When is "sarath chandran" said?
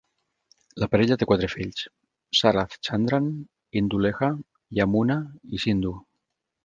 2.39-3.27